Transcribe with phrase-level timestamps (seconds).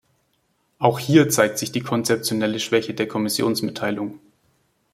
[0.79, 4.17] Auch hier zeigt sich die konzeptionelle Schwäche der Kommissionsmitteilung.